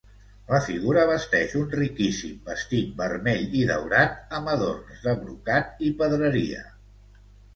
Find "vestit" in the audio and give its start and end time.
2.47-2.95